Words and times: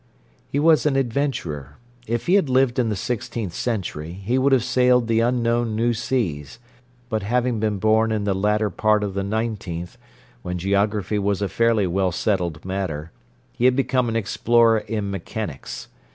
He 0.49 0.57
was 0.59 0.87
an 0.87 0.95
adventurer; 0.95 1.77
if 2.07 2.25
he 2.25 2.33
had 2.33 2.49
lived 2.49 2.79
in 2.79 2.89
the 2.89 2.95
sixteenth 2.95 3.53
century 3.53 4.13
he 4.13 4.39
would 4.39 4.51
have 4.51 4.63
sailed 4.63 5.05
the 5.05 5.19
unknown 5.19 5.75
new 5.75 5.93
seas, 5.93 6.57
but 7.07 7.21
having 7.21 7.59
been 7.59 7.77
born 7.77 8.11
in 8.11 8.23
the 8.23 8.33
latter 8.33 8.71
part 8.71 9.03
of 9.03 9.13
the 9.13 9.21
nineteenth, 9.21 9.99
when 10.41 10.57
geography 10.57 11.19
was 11.19 11.39
a 11.43 11.47
fairly 11.47 11.85
well 11.85 12.11
settled 12.11 12.65
matter, 12.65 13.11
he 13.53 13.65
had 13.65 13.75
become 13.75 14.09
an 14.09 14.15
explorer 14.15 14.79
in 14.79 15.11
mechanics. 15.11 15.87